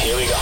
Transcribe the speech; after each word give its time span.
Here 0.00 0.16
we 0.16 0.24
go. 0.24 0.40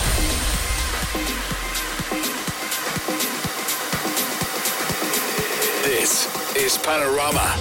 This 5.83 6.55
is 6.55 6.77
Panorama. 6.77 7.55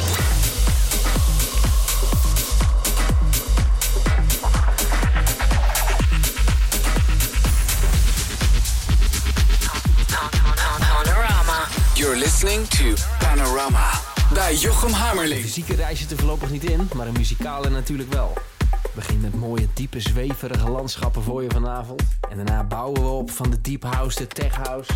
Panorama. 10.81 11.69
You're 11.97 12.17
listening 12.17 12.67
to 12.69 12.95
Panorama 13.19 13.91
bij 14.33 14.55
Jochem 14.55 14.89
De 14.89 14.97
Hammerling. 14.97 15.43
fysieke 15.43 15.77
er 16.11 16.17
voorlopig 16.17 16.51
niet 16.51 16.65
in, 16.65 16.89
maar 16.95 17.07
een 17.07 17.13
muzikale 17.13 17.71
natuurlijk 17.71 18.13
wel. 18.13 18.48
Het 18.89 19.07
begint 19.07 19.23
met 19.23 19.35
mooie, 19.35 19.69
diepe, 19.75 20.01
zweverige 20.01 20.71
landschappen 20.71 21.23
voor 21.23 21.43
je 21.43 21.51
vanavond. 21.51 22.03
En 22.31 22.37
daarna 22.37 22.65
bouwen 22.65 23.03
we 23.03 23.09
op 23.09 23.31
van 23.31 23.51
de 23.51 23.61
deep 23.61 23.83
house, 23.83 24.19
de 24.19 24.27
tech 24.27 24.57
house, 24.57 24.93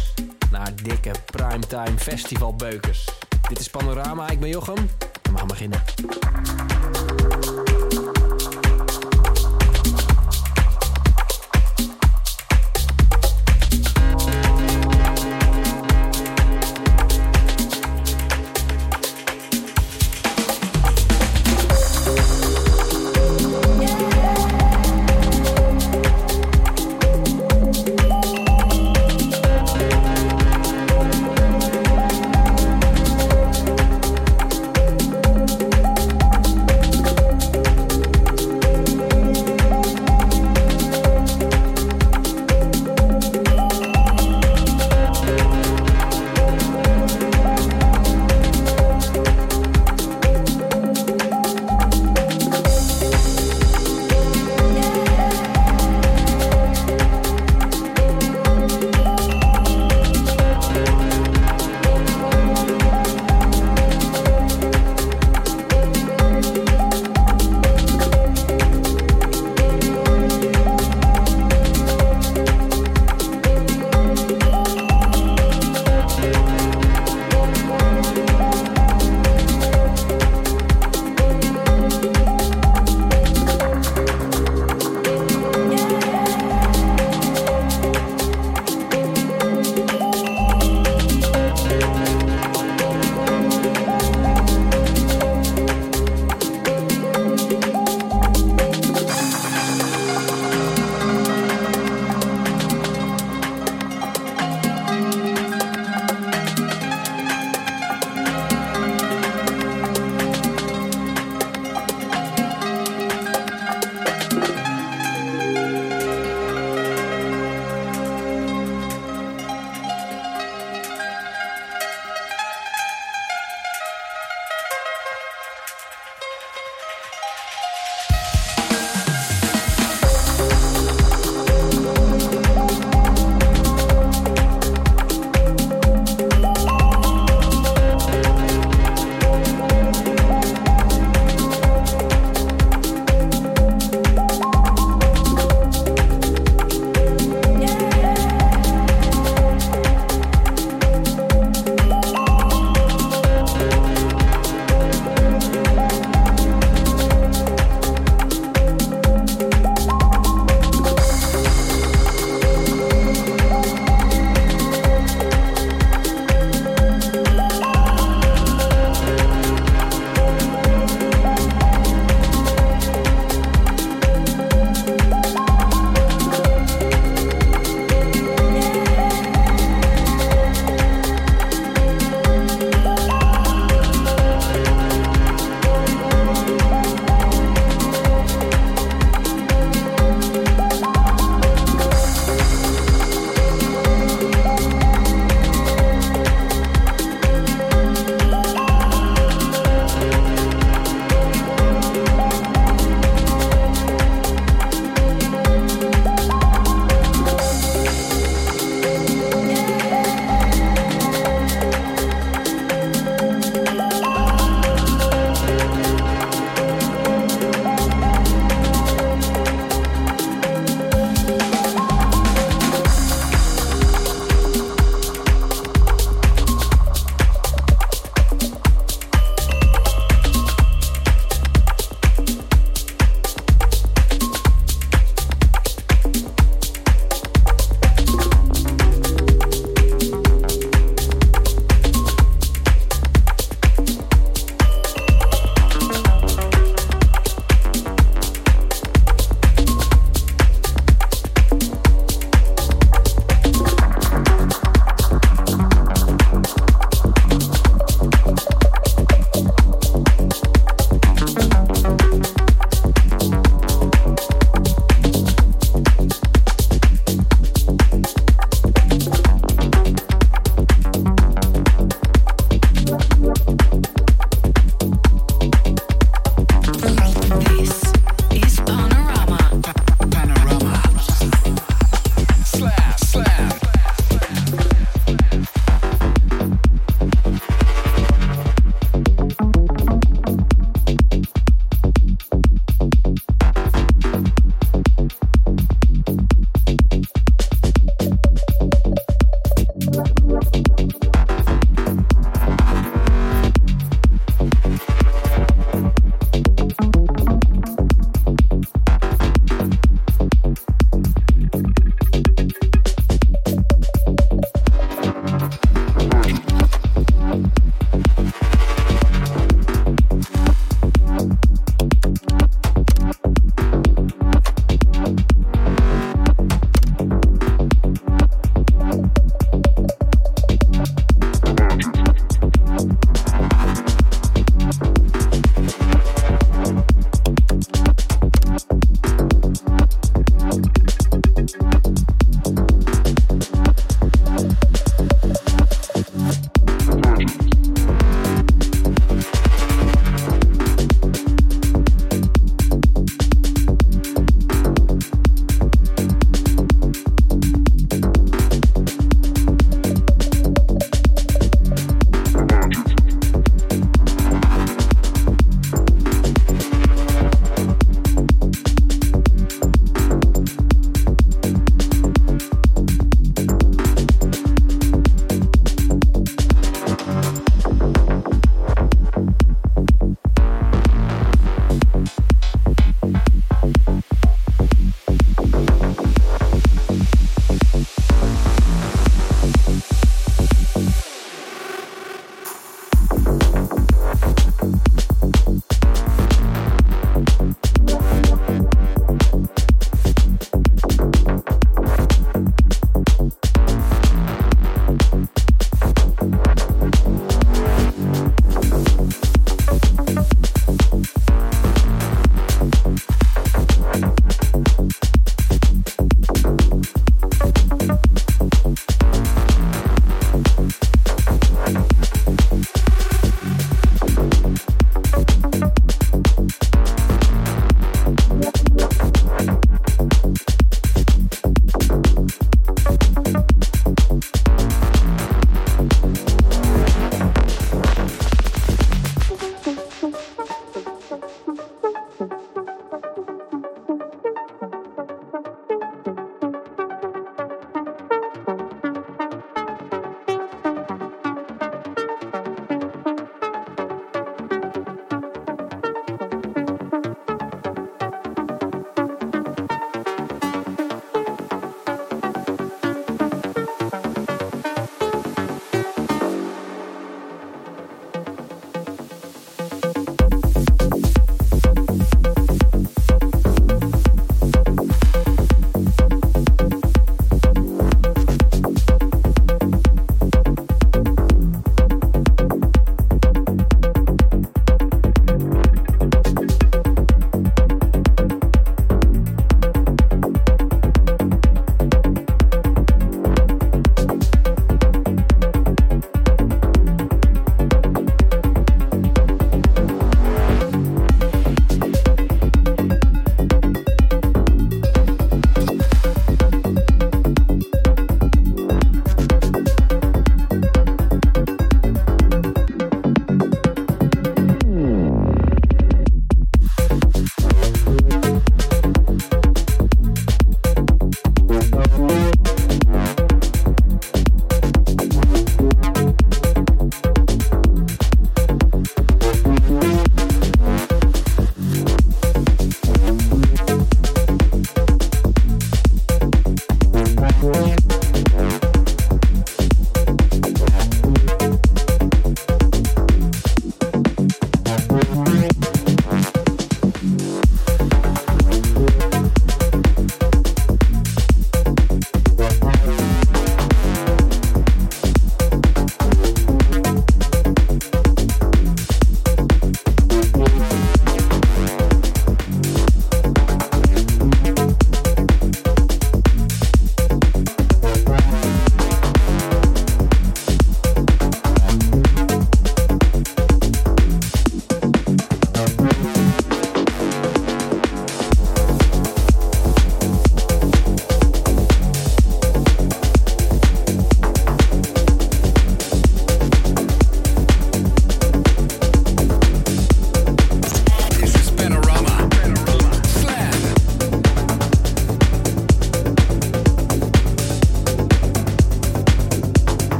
naar 0.50 0.76
dikke 0.82 1.10
primetime 1.24 1.98
festivalbeukers. 1.98 3.08
Dit 3.48 3.58
is 3.58 3.68
Panorama, 3.68 4.28
ik 4.30 4.40
ben 4.40 4.48
Jochem 4.48 4.88
we 5.32 5.38
gaan 5.38 5.46
beginnen. 5.46 5.82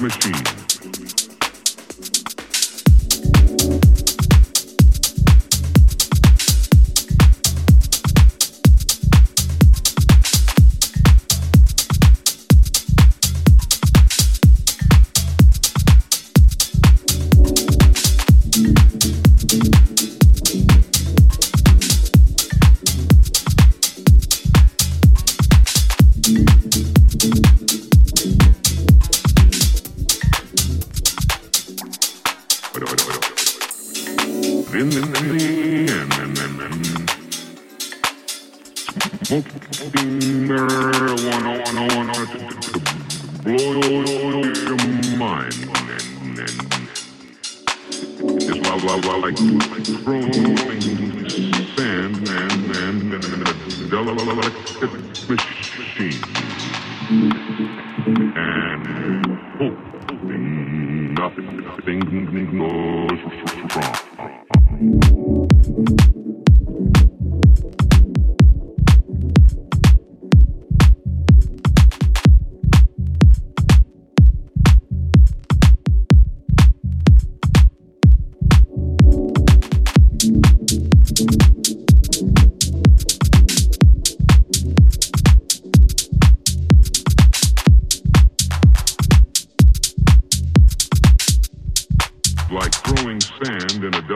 machine. 0.00 0.47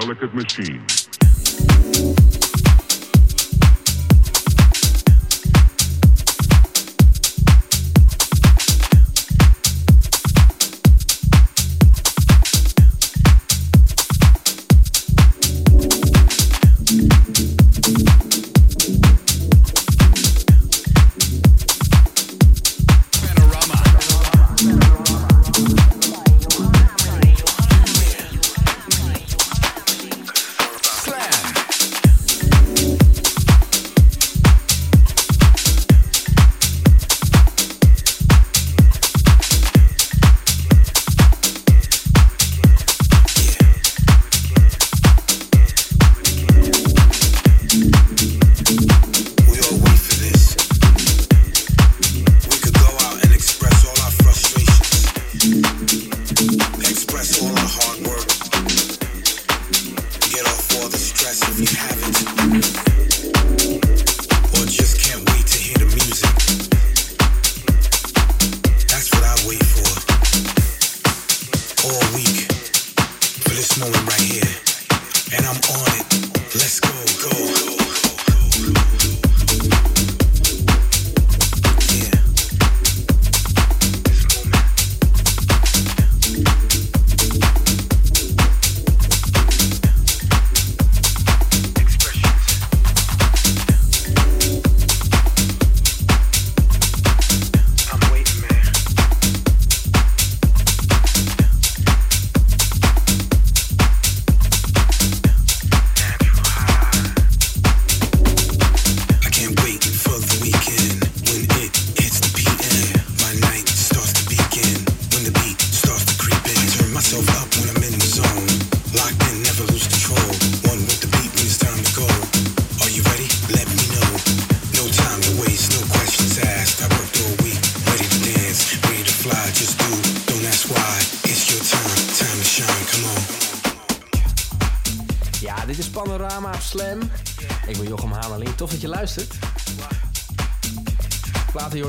delicate 0.03 0.35
machine. 0.35 1.02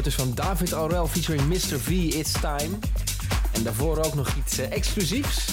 Dus 0.04 0.16
van 0.16 0.32
David 0.34 0.72
Aurel 0.72 1.08
featuring 1.08 1.48
Mr. 1.48 1.80
V, 1.80 1.90
It's 1.90 2.32
Time. 2.32 2.78
En 3.52 3.64
daarvoor 3.64 3.98
ook 3.98 4.14
nog 4.14 4.34
iets 4.36 4.60
uh, 4.60 4.72
exclusiefs. 4.72 5.46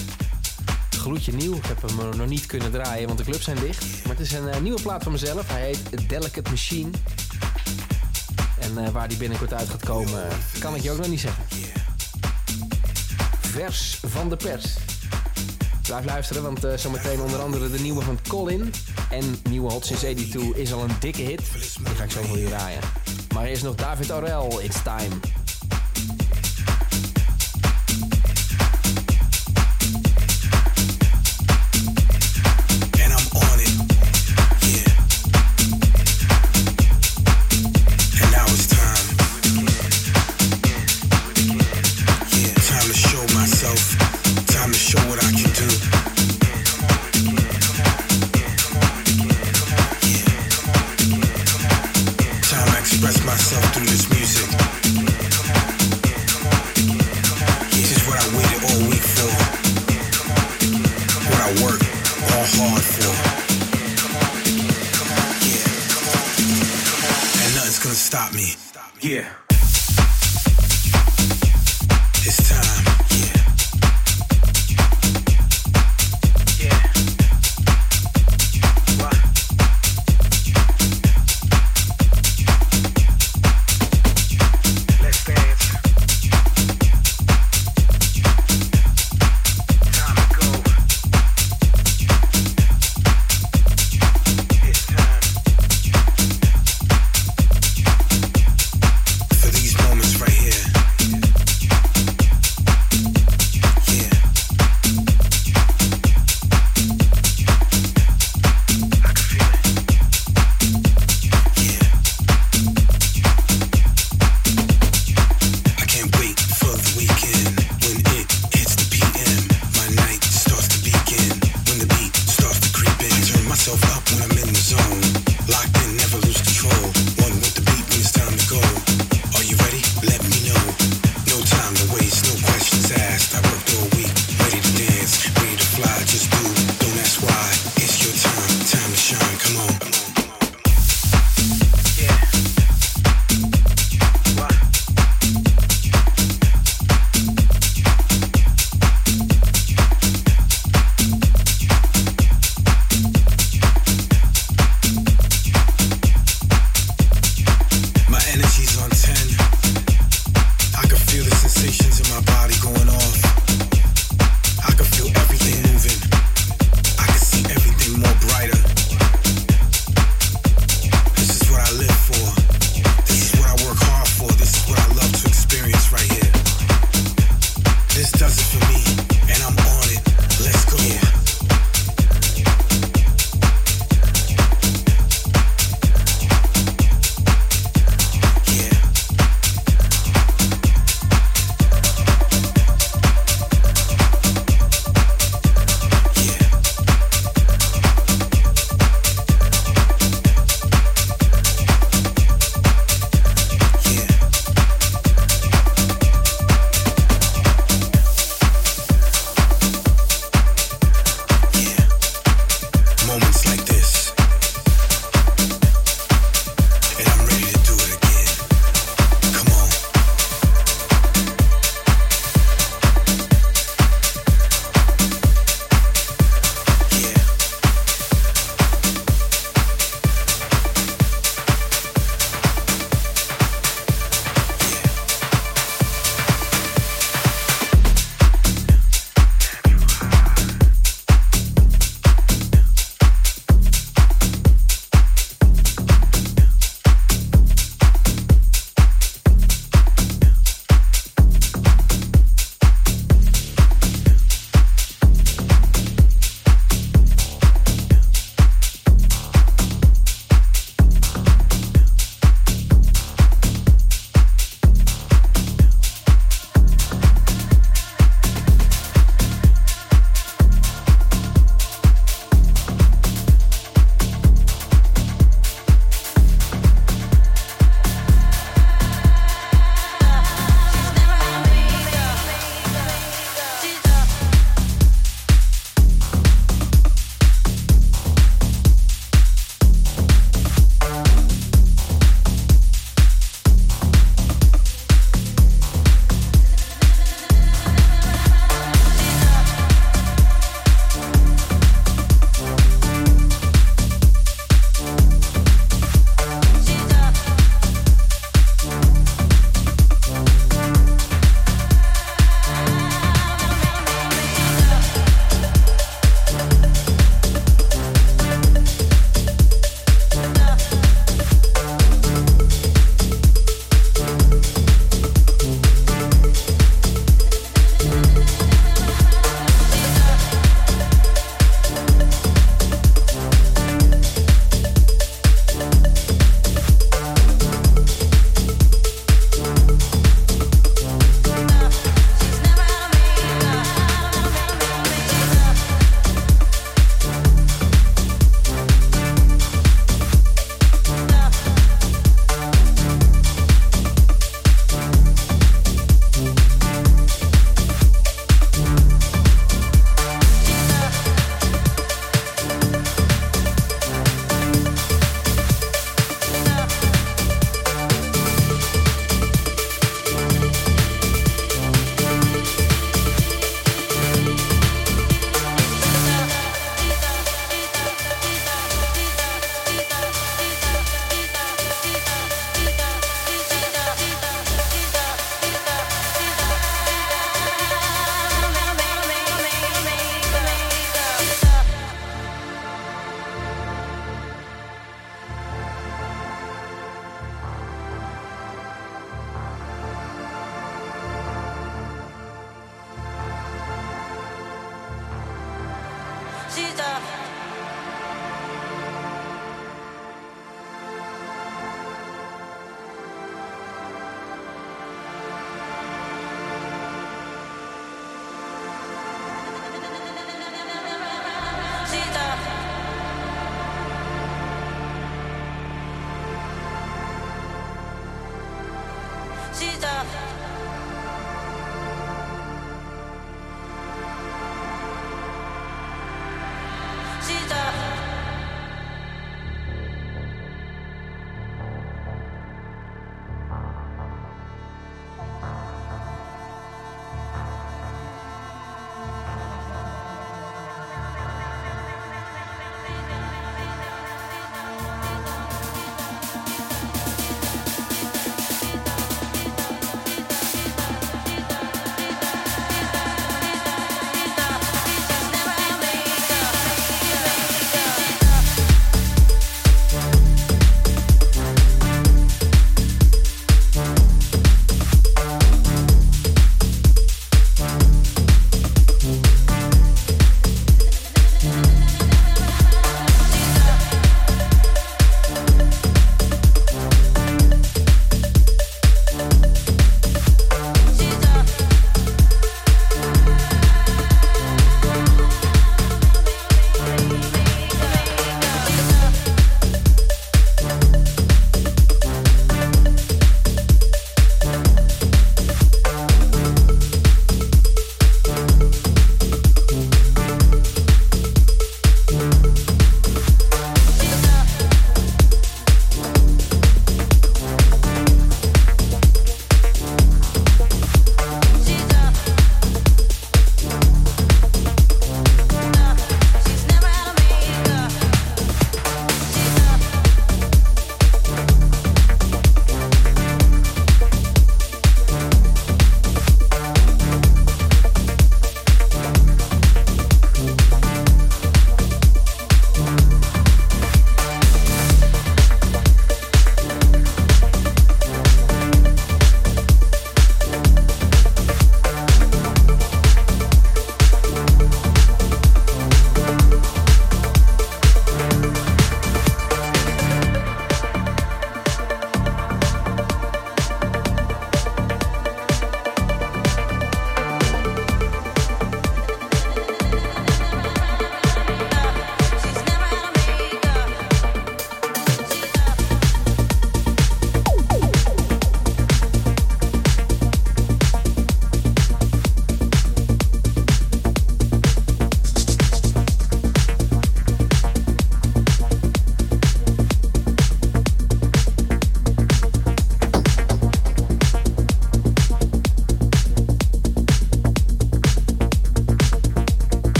Gloedje 0.89 1.33
nieuw, 1.33 1.55
ik 1.55 1.65
heb 1.65 1.81
hem 1.81 2.17
nog 2.17 2.27
niet 2.27 2.45
kunnen 2.45 2.71
draaien, 2.71 3.07
want 3.07 3.17
de 3.17 3.23
clubs 3.23 3.43
zijn 3.43 3.59
dicht. 3.59 3.85
Maar 4.03 4.15
het 4.15 4.25
is 4.25 4.31
een 4.31 4.47
uh, 4.47 4.57
nieuwe 4.57 4.81
plaat 4.81 5.03
van 5.03 5.11
mezelf, 5.11 5.47
hij 5.47 5.65
heet 5.65 6.09
Delicate 6.09 6.49
Machine. 6.49 6.89
En 8.59 8.91
waar 8.91 9.07
die 9.07 9.17
binnenkort 9.17 9.53
uit 9.53 9.69
gaat 9.69 9.85
komen, 9.85 10.27
kan 10.59 10.75
ik 10.75 10.81
je 10.81 10.91
ook 10.91 10.97
nog 10.97 11.07
niet 11.07 11.19
zeggen. 11.19 11.43
Vers 13.39 13.99
van 14.07 14.29
de 14.29 14.35
pers. 14.35 14.65
Blijf 15.81 16.05
luisteren, 16.05 16.43
want 16.43 16.65
uh, 16.65 16.73
zometeen 16.73 17.21
onder 17.21 17.39
andere 17.39 17.69
de 17.69 17.79
nieuwe 17.79 18.01
van 18.01 18.19
Colin. 18.27 18.73
En 19.09 19.35
nieuwe 19.49 19.71
Hot 19.71 19.85
Since 19.85 20.01
82 20.01 20.55
is 20.55 20.73
al 20.73 20.83
een 20.83 20.95
dikke 20.99 21.21
hit. 21.21 21.41
Die 21.83 21.95
ga 21.95 22.03
ik 22.03 22.11
zo 22.11 22.21
voor 22.21 22.37
je 22.37 22.45
draaien. 22.45 22.79
Maar 23.41 23.49
eerst 23.49 23.63
nog 23.63 23.75
David 23.75 24.09
Aurel, 24.09 24.61
It's 24.61 24.83
Time. 24.83 25.40
It's 72.23 72.37
time. 72.49 72.80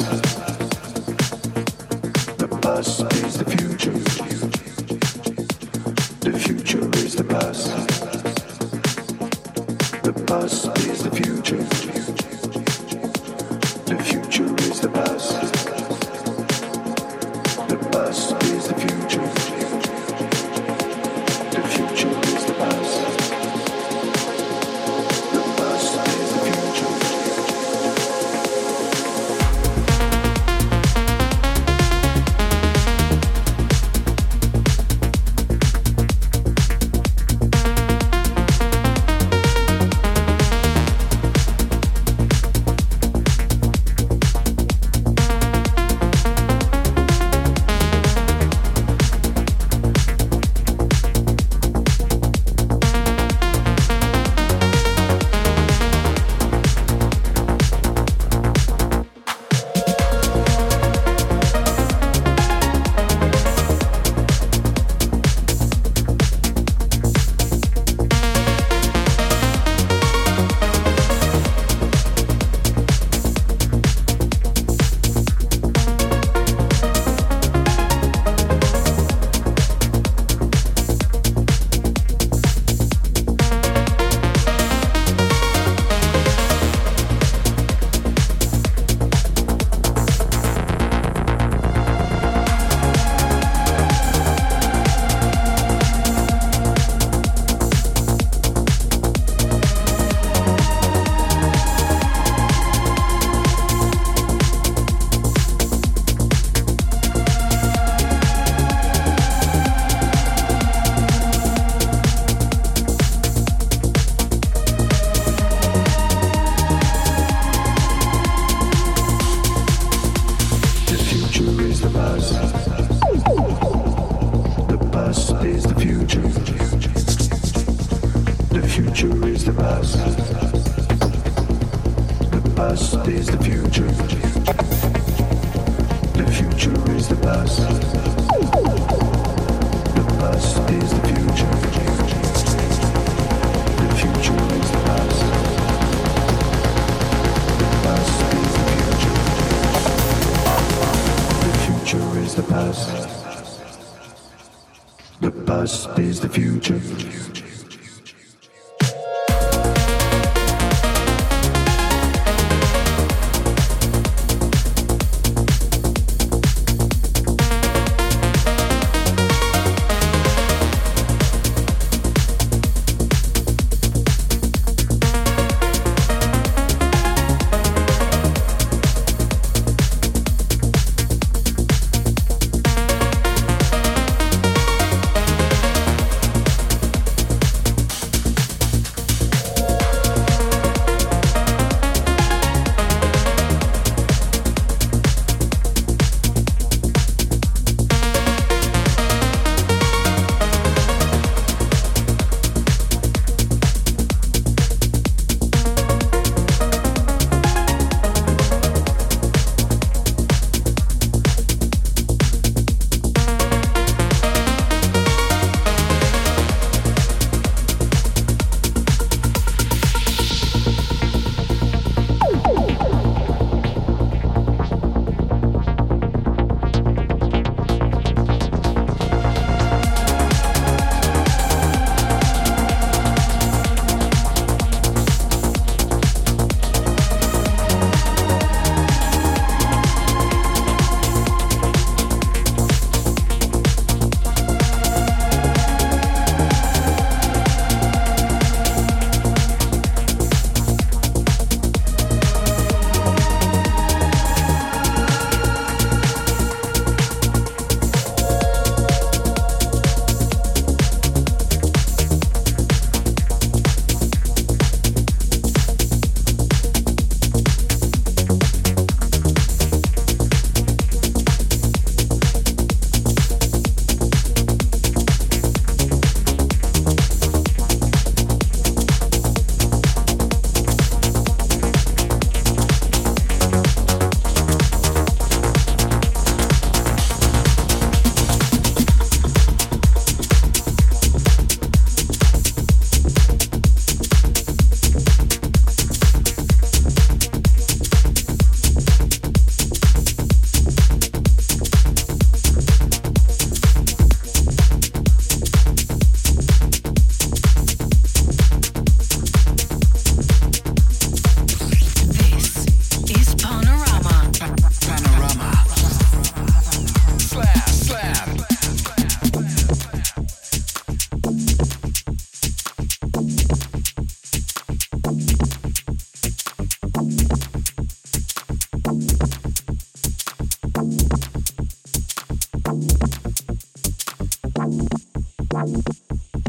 Rose. 0.00 0.31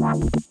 Wow. 0.04 0.44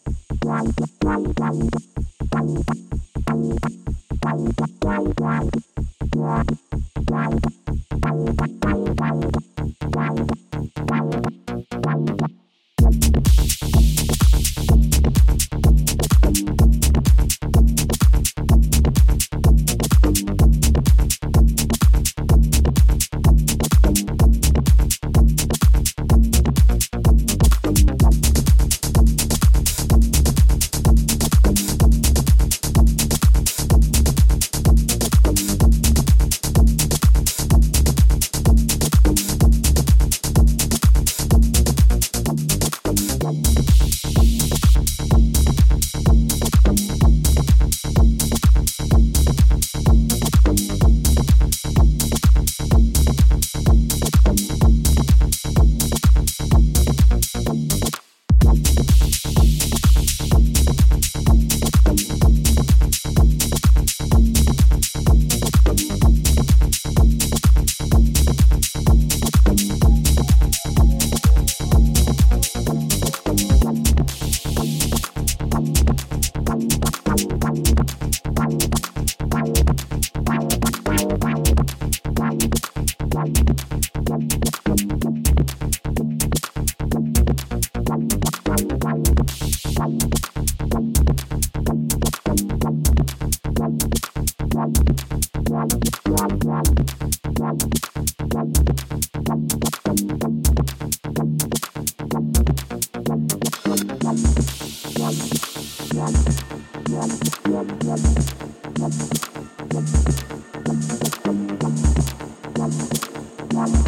Thank 113.65 113.87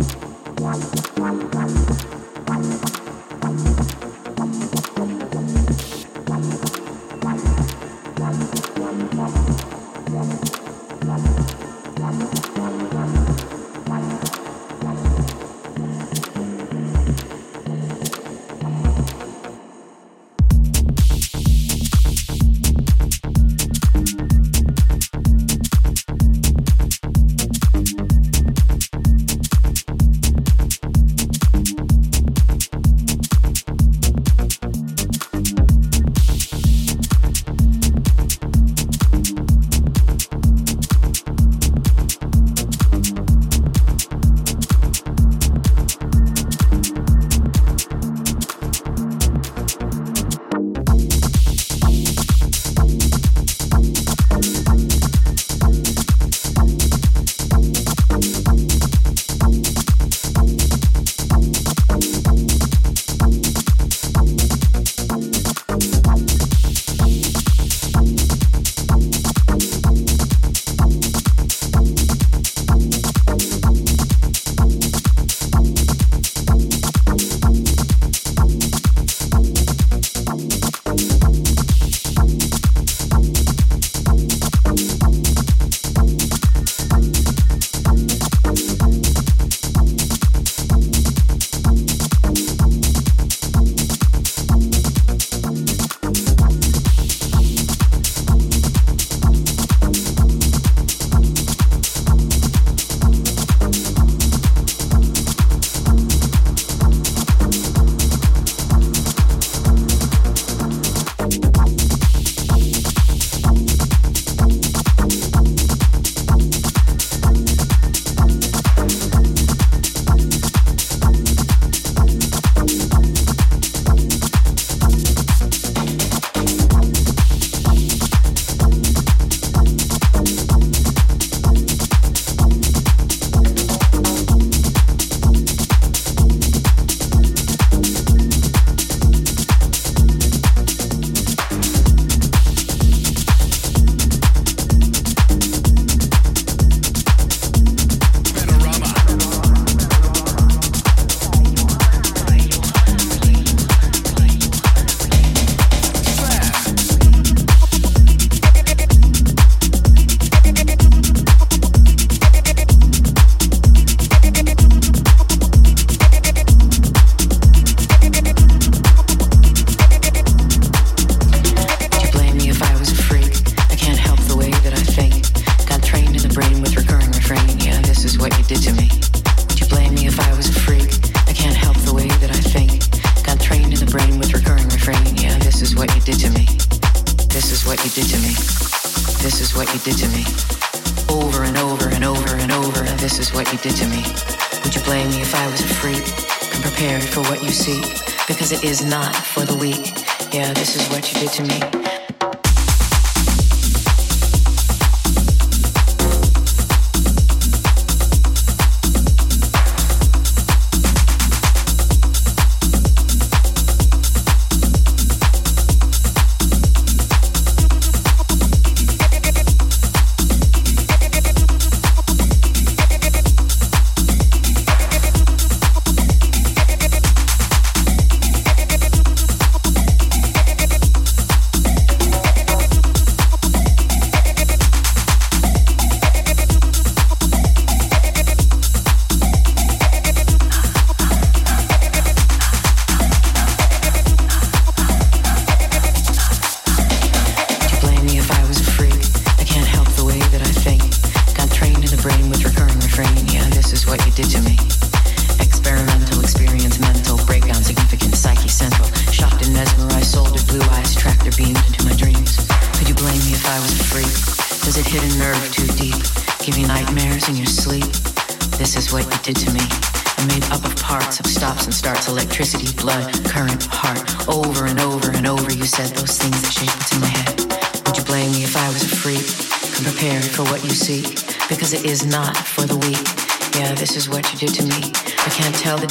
you. 2.13 2.24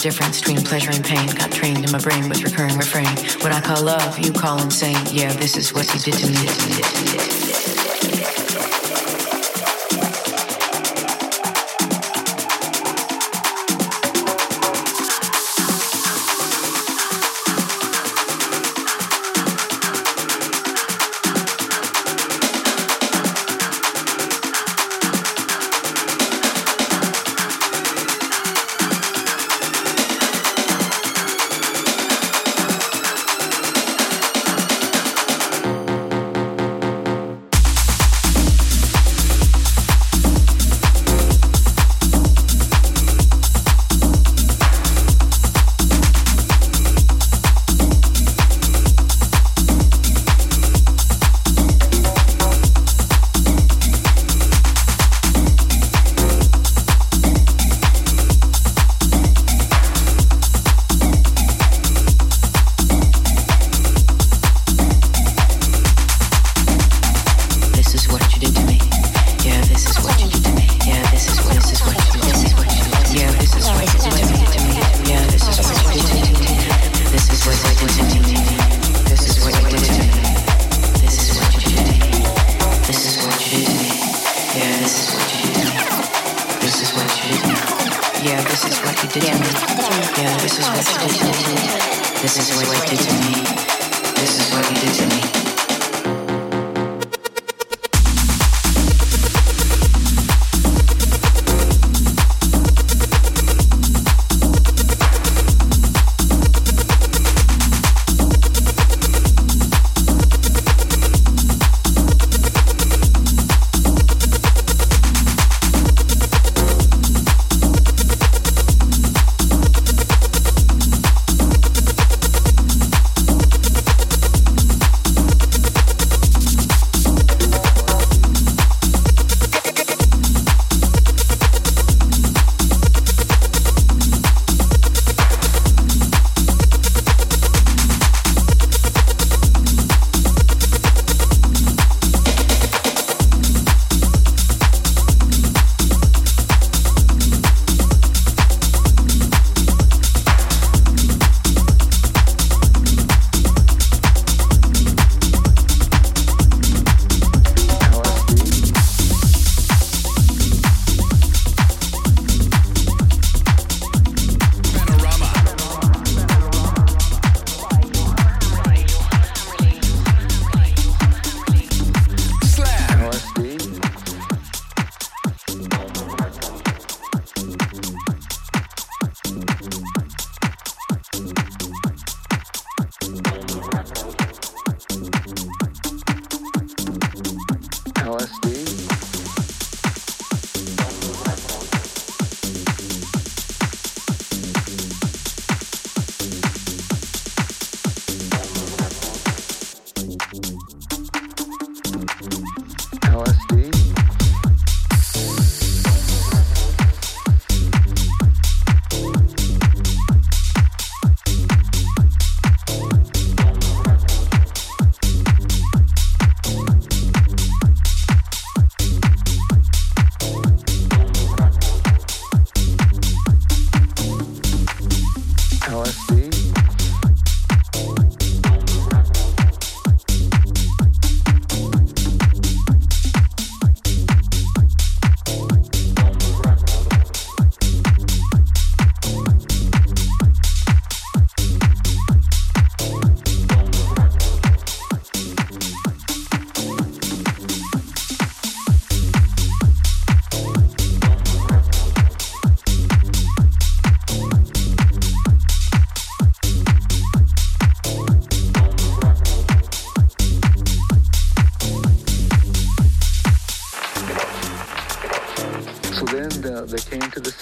Difference 0.05 0.38
between 0.38 0.59
pleasure 0.59 0.90
and 0.90 1.02
pain. 1.02 1.26
Got 1.28 1.50
trained 1.50 1.82
in 1.82 1.90
my 1.90 1.98
brain 1.98 2.28
with 2.28 2.44
recurring 2.44 2.76
refrain. 2.76 3.07
What 3.40 3.52
I 3.52 3.61
call 3.62 3.82
love, 3.82 4.18
you 4.18 4.32
call 4.32 4.61
insane. 4.61 4.98
Yeah, 5.11 5.32
this 5.32 5.57
is 5.57 5.72
what 5.72 5.92
you 5.94 6.00
did 6.00 6.12
to 6.18 7.40
me. 7.40 7.43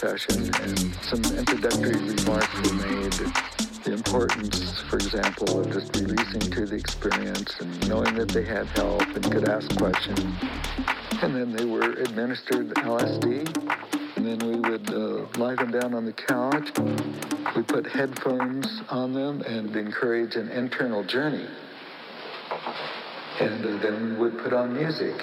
Session 0.02 0.52
and 0.62 0.94
some 1.04 1.22
introductory 1.38 1.94
remarks 1.94 2.52
were 2.56 2.74
made. 2.74 3.12
The 3.84 3.92
importance, 3.92 4.82
for 4.90 4.96
example, 4.96 5.60
of 5.60 5.72
just 5.72 5.94
releasing 5.94 6.40
to 6.40 6.66
the 6.66 6.74
experience 6.74 7.54
and 7.60 7.88
knowing 7.88 8.14
that 8.16 8.28
they 8.30 8.44
had 8.44 8.66
help 8.74 9.02
and 9.02 9.22
could 9.30 9.48
ask 9.48 9.70
questions. 9.78 10.18
And 11.22 11.36
then 11.36 11.54
they 11.54 11.64
were 11.64 11.92
administered 11.92 12.70
LSD. 12.70 13.46
And 14.16 14.26
then 14.26 14.38
we 14.40 14.68
would 14.68 14.90
uh, 14.90 15.38
lie 15.38 15.54
them 15.54 15.70
down 15.70 15.94
on 15.94 16.04
the 16.04 16.12
couch. 16.12 16.70
We 17.54 17.62
put 17.62 17.86
headphones 17.86 18.66
on 18.88 19.12
them 19.12 19.42
and 19.42 19.76
encourage 19.76 20.34
an 20.34 20.48
internal 20.48 21.04
journey. 21.04 21.46
And 23.38 23.64
uh, 23.64 23.82
then 23.82 24.14
we 24.14 24.16
would 24.16 24.38
put 24.42 24.52
on 24.52 24.74
music. 24.74 25.14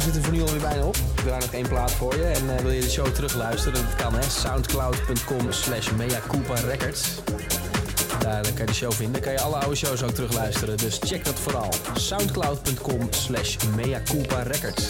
Show 0.00 0.12
zit 0.12 0.16
er 0.16 0.22
voor 0.22 0.32
nu 0.32 0.42
alweer 0.42 0.60
bijna 0.60 0.84
op. 0.84 0.96
Ik 0.96 1.24
draai 1.24 1.40
nog 1.40 1.52
één 1.52 1.68
plaat 1.68 1.90
voor 1.90 2.16
je. 2.16 2.24
En 2.24 2.44
uh, 2.44 2.56
wil 2.56 2.70
je 2.70 2.80
de 2.80 2.90
show 2.90 3.06
terugluisteren? 3.06 3.72
Dat 3.72 3.94
kan 3.96 4.14
hè. 4.14 4.22
Soundcloud.com 4.22 5.52
slash 5.52 5.88
Records. 6.66 7.08
Daar 8.18 8.42
kan 8.42 8.56
je 8.56 8.64
de 8.64 8.74
show 8.74 8.92
vinden. 8.92 9.20
kan 9.20 9.32
je 9.32 9.40
alle 9.40 9.56
oude 9.56 9.76
shows 9.76 10.02
ook 10.02 10.10
terugluisteren. 10.10 10.76
Dus 10.76 10.98
check 11.04 11.24
dat 11.24 11.40
vooral. 11.40 11.72
Soundcloud.com 11.94 13.08
slash 13.10 13.56
Records. 14.42 14.88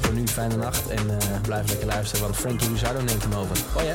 Voor 0.00 0.14
nu 0.14 0.26
fijne 0.26 0.56
nacht 0.56 0.88
en 0.88 1.06
uh, 1.06 1.40
blijf 1.42 1.68
lekker 1.68 1.86
luisteren, 1.86 2.22
want 2.24 2.36
Frankie 2.36 2.70
Luzardo 2.70 3.02
neemt 3.02 3.22
hem 3.22 3.34
over. 3.34 3.56
Oh 3.76 3.82
ja. 3.82 3.94